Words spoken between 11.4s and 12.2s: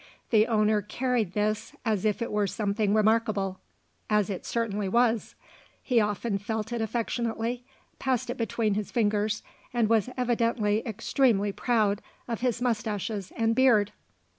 proud